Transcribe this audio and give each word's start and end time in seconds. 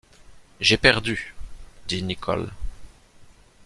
J’ai 0.59 0.77
perdu, 0.77 1.35
dit 1.87 2.01
Nicholl. 2.01 2.49